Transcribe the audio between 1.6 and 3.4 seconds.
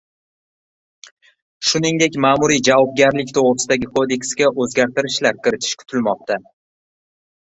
Shuningdek, Ma’muriy javobgarlik